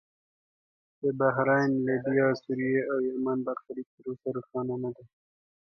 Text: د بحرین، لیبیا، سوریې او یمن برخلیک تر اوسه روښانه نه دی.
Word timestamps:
د 1.01 1.03
بحرین، 1.19 1.71
لیبیا، 1.85 2.27
سوریې 2.41 2.79
او 2.91 2.97
یمن 3.09 3.37
برخلیک 3.47 3.87
تر 3.95 4.03
اوسه 4.09 4.27
روښانه 4.35 4.75
نه 4.83 4.89
دی. 4.95 5.05